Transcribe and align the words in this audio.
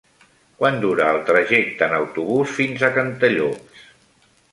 Quant 0.61 0.77
dura 0.85 1.09
el 1.15 1.19
trajecte 1.27 1.85
en 1.89 1.93
autobús 1.97 2.55
fins 2.61 2.87
a 2.87 2.89
Cantallops? 2.97 3.85